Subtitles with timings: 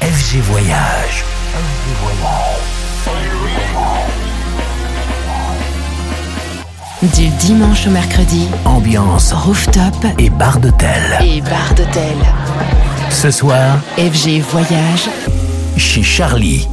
[0.00, 1.24] FG Voyage.
[1.52, 2.70] FG Voyage.
[7.14, 11.18] Du dimanche au mercredi, ambiance rooftop et bar d'hôtel.
[11.22, 12.16] Et bar d'hôtel.
[13.10, 15.10] Ce soir, FG Voyage
[15.76, 16.66] chez Charlie.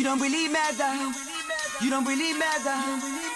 [0.00, 1.12] You don't really matter.
[1.84, 3.29] You don't really matter.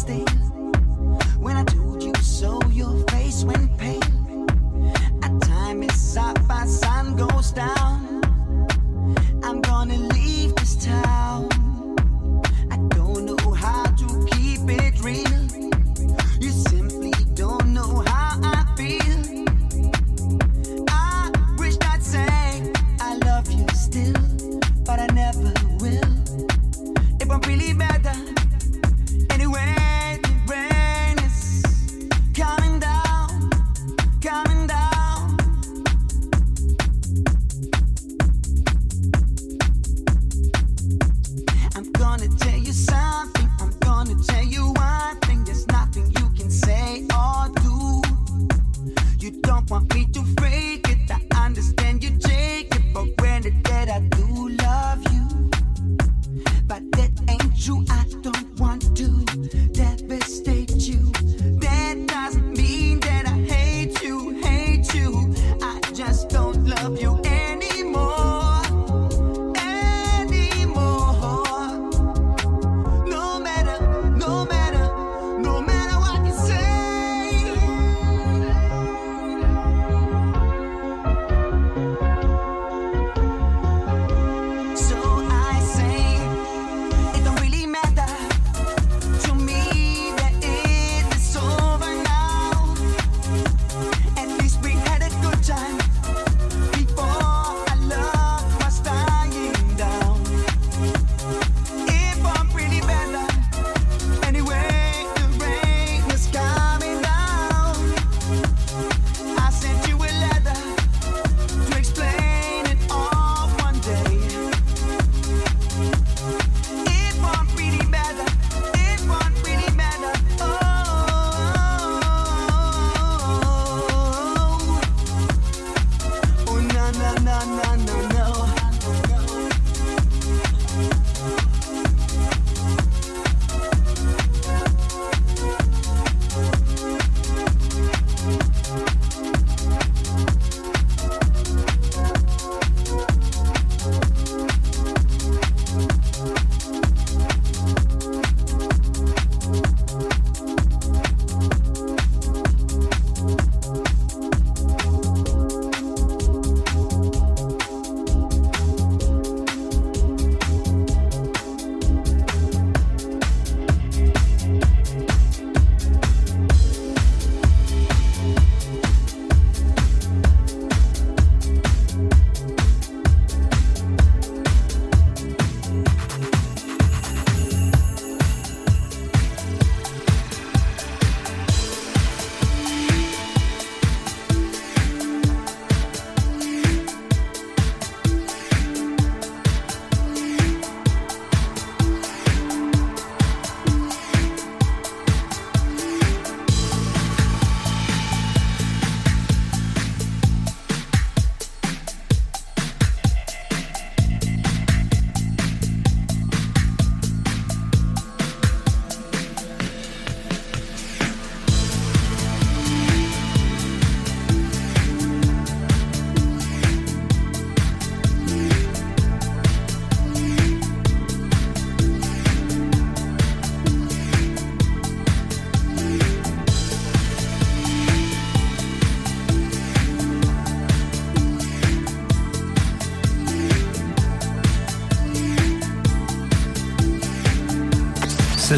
[0.00, 0.49] stay.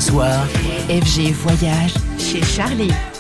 [0.03, 0.49] Soir,
[0.89, 3.12] FG Voyage chez Charlie.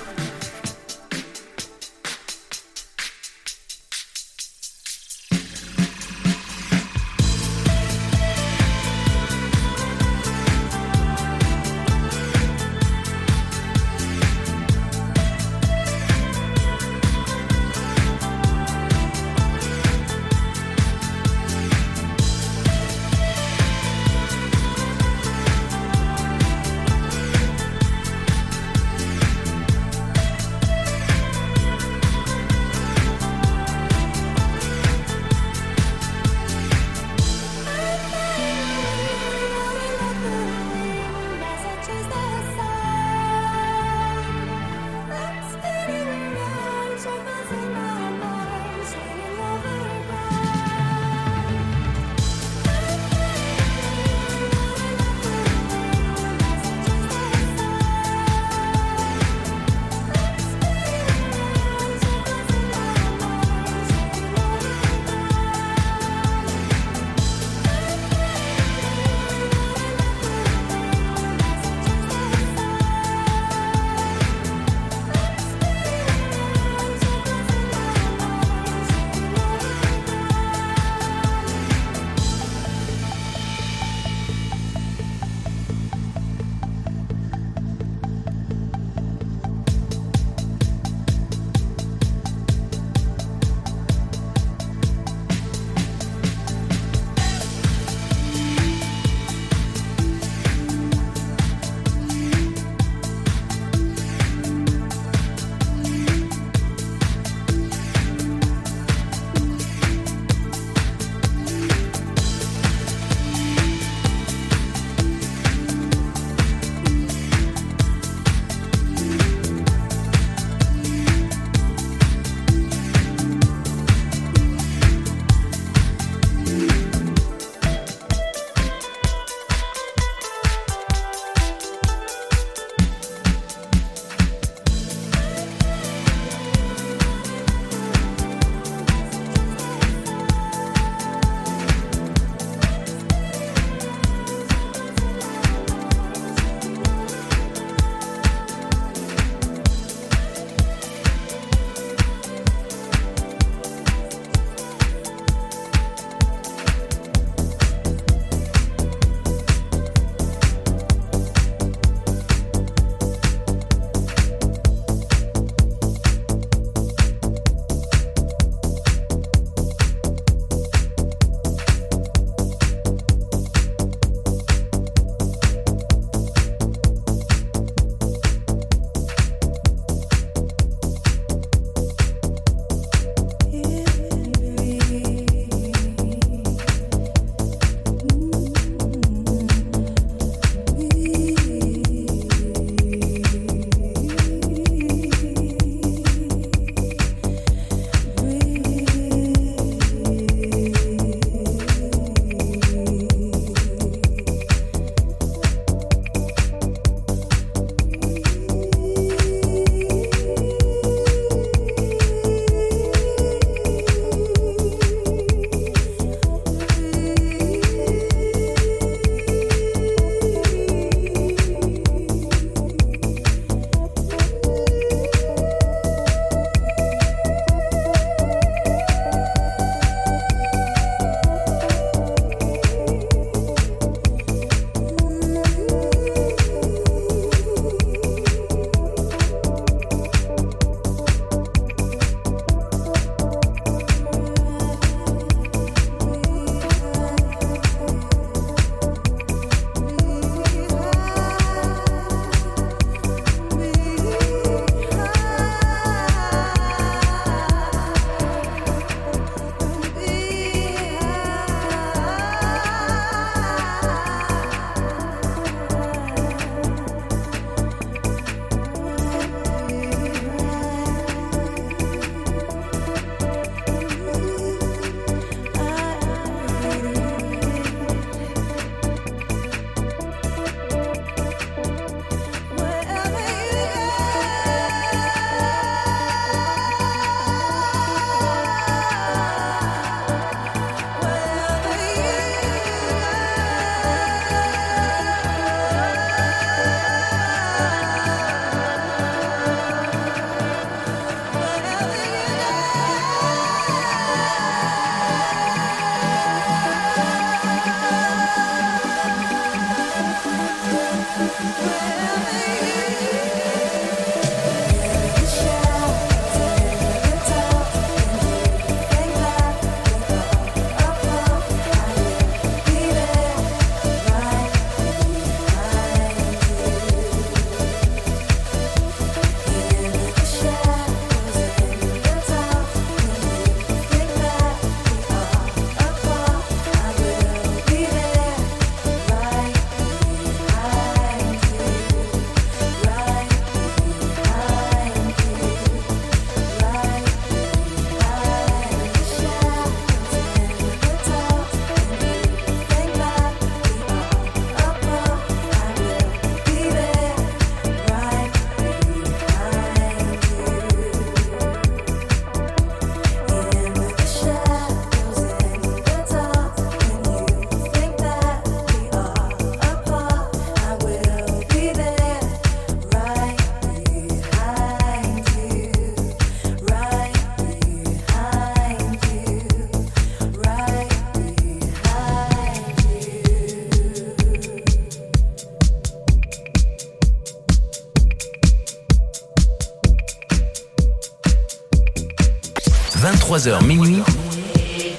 [393.33, 394.03] 23h minuit.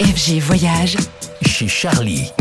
[0.00, 0.96] FG Voyage.
[1.46, 2.32] Chez Charlie.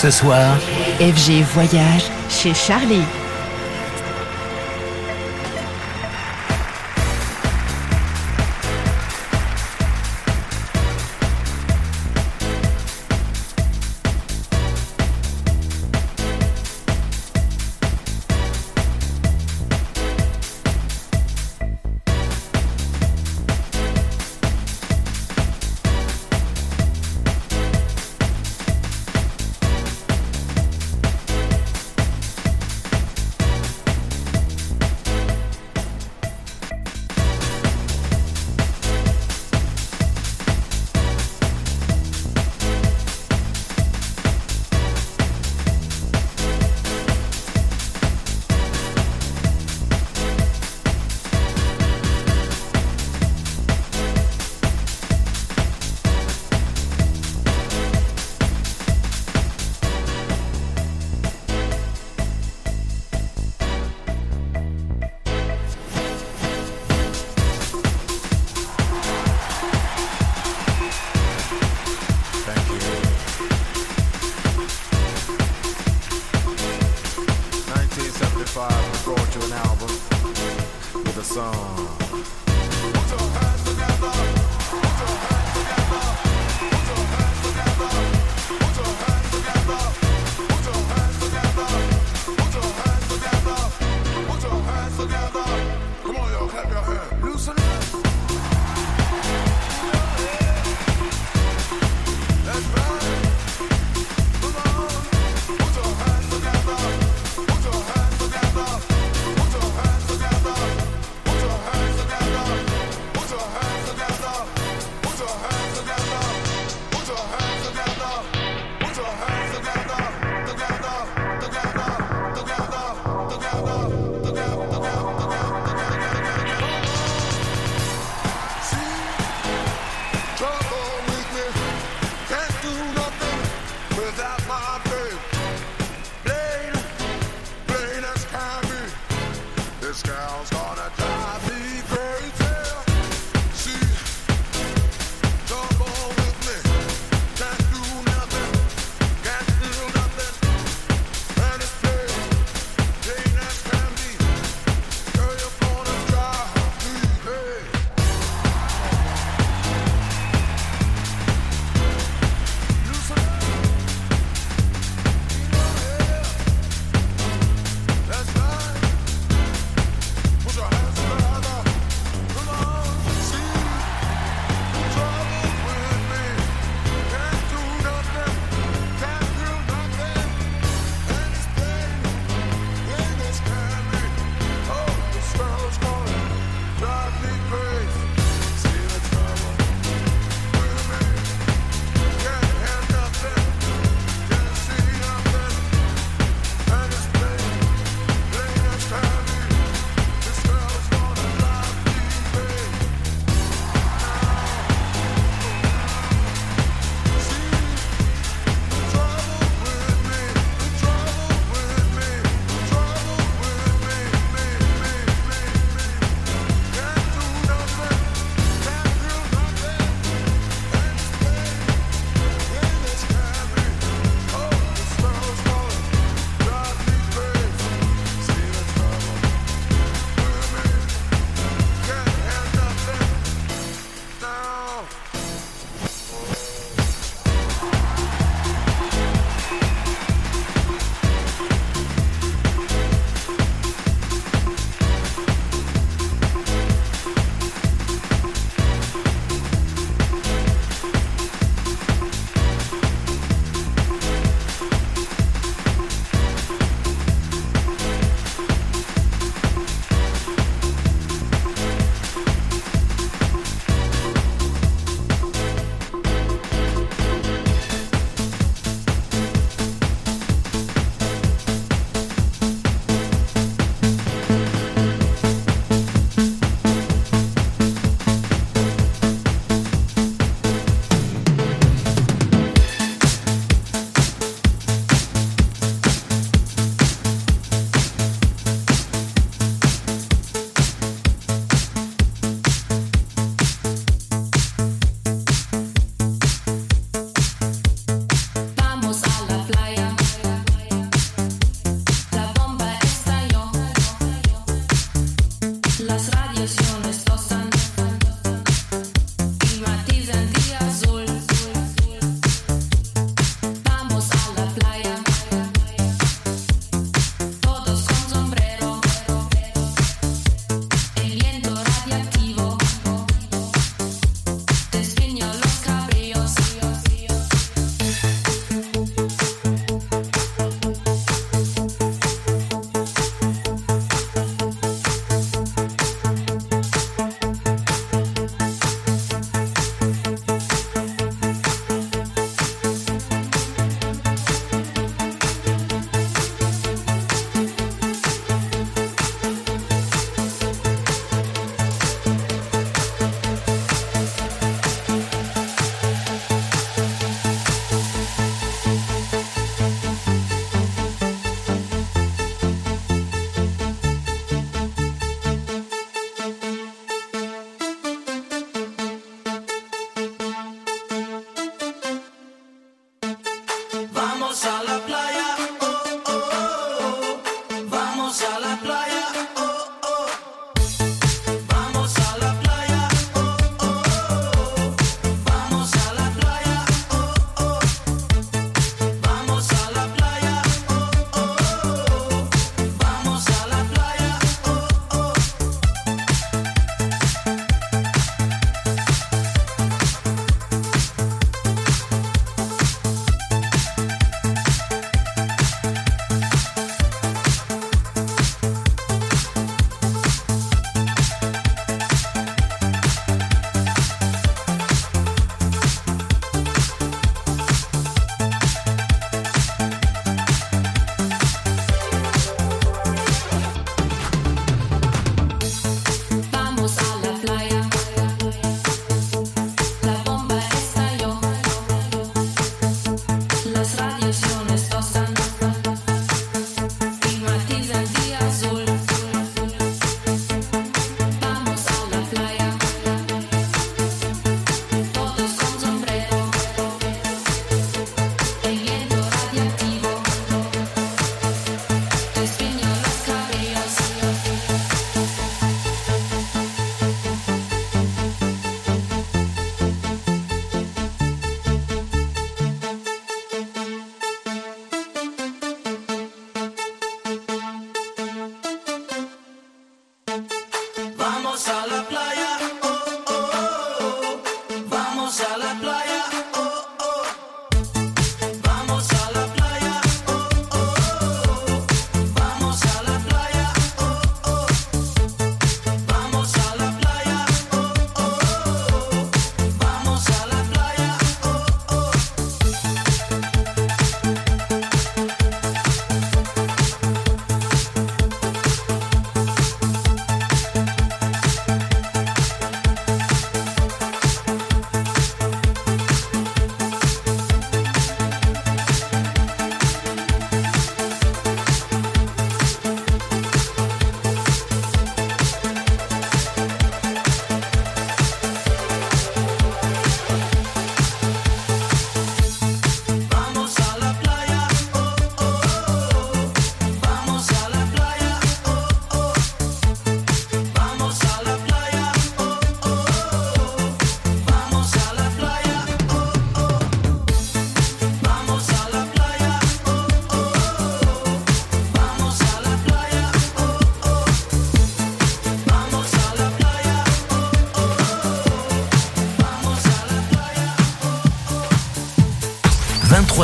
[0.00, 0.56] Ce soir,
[0.98, 3.04] FG Voyage chez Charlie.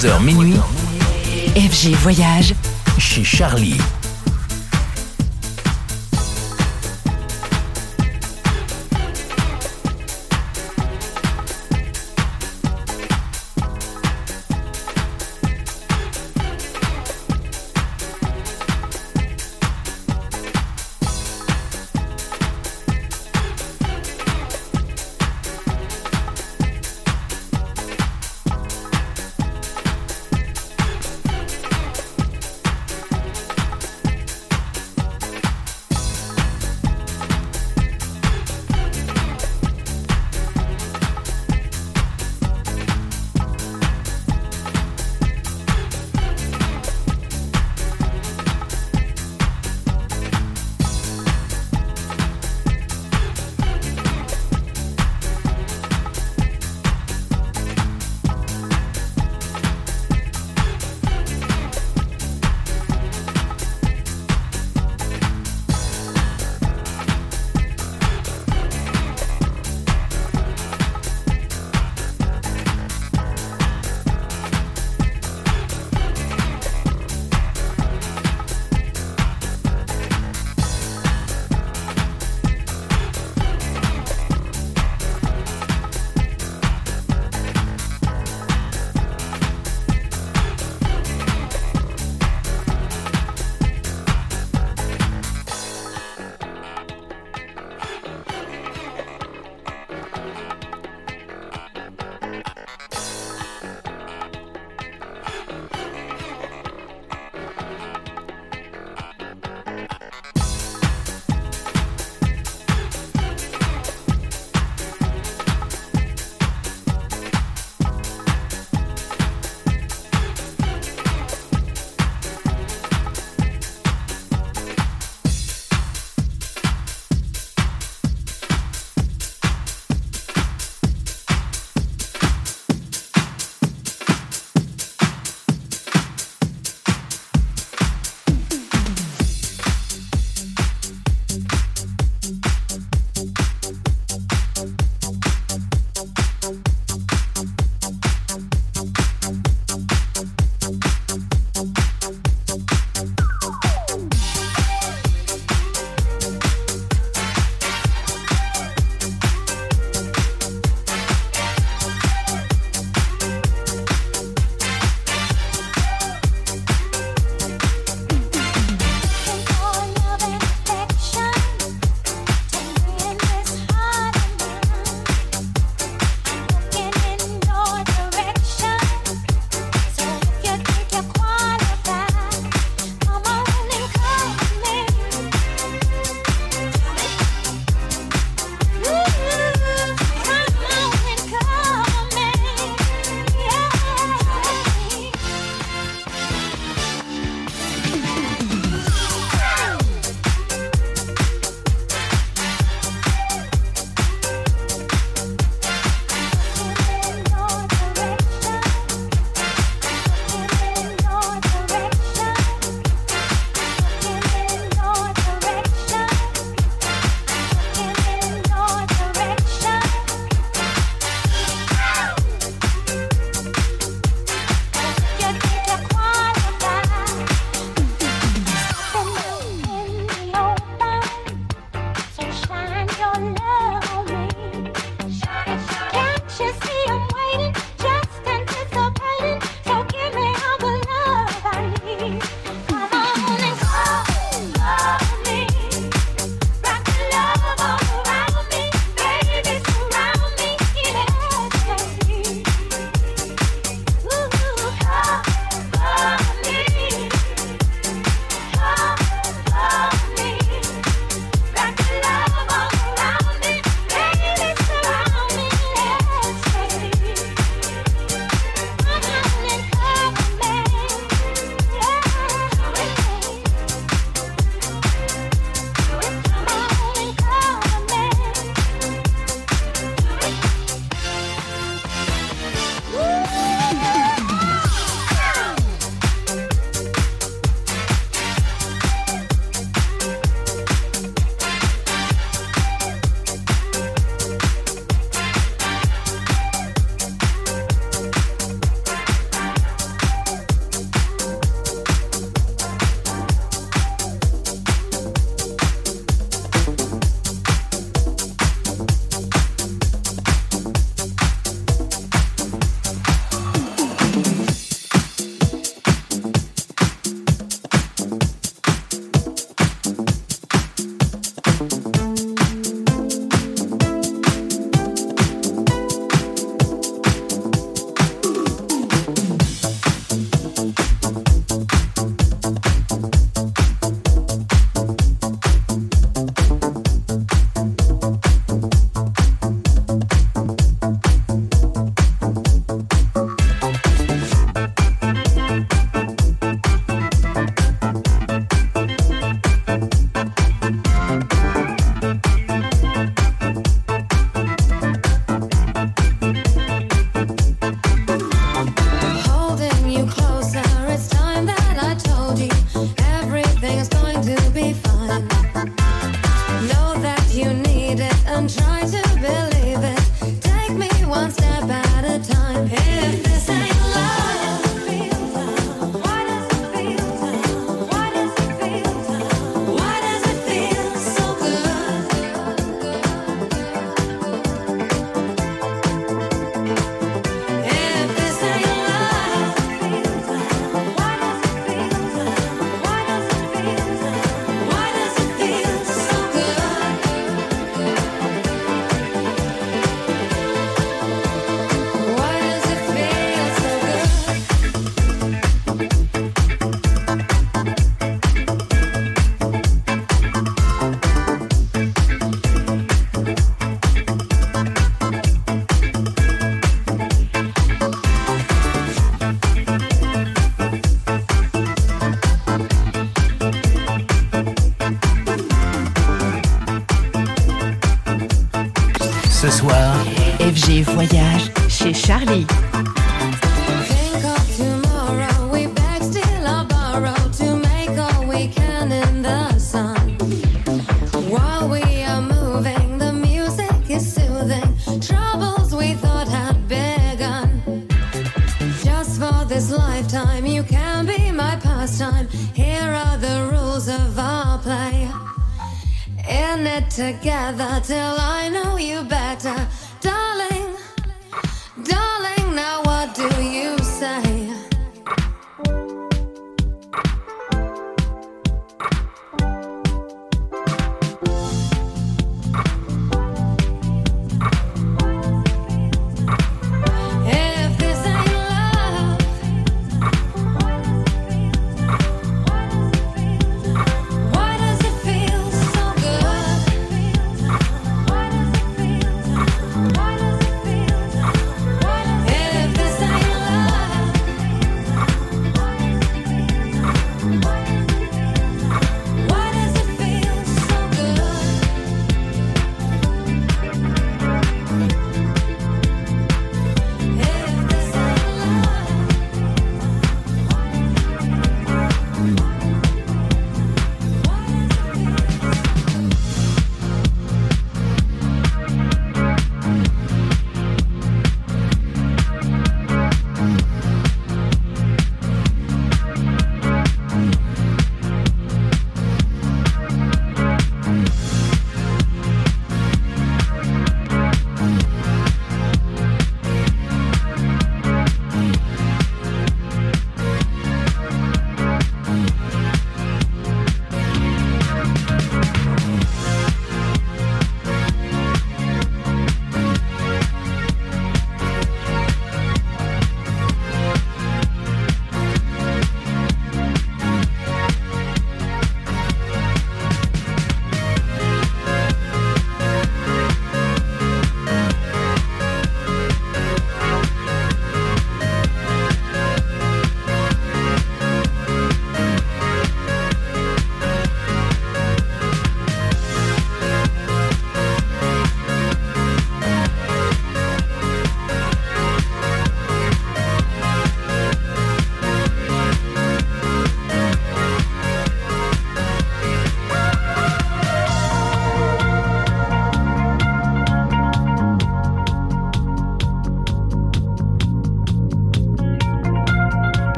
[0.00, 0.56] 23h minuit
[1.56, 2.54] FG Voyage
[2.96, 3.76] chez Charlie.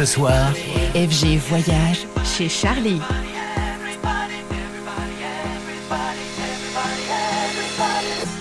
[0.00, 0.54] Ce soir,
[0.94, 3.02] FG Voyage chez Charlie.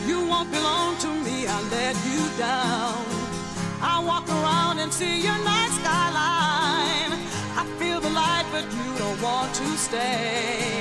[0.07, 3.03] You won't belong to me, I let you down.
[3.81, 7.19] I walk around and see your night skyline.
[7.57, 10.78] I feel the light, but you don't want to stay.